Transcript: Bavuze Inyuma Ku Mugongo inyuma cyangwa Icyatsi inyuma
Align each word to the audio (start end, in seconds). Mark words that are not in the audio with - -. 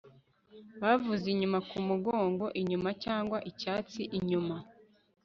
Bavuze 0.83 1.25
Inyuma 1.33 1.59
Ku 1.69 1.77
Mugongo 1.87 2.45
inyuma 2.61 2.89
cyangwa 3.03 3.37
Icyatsi 3.49 4.01
inyuma 4.17 4.55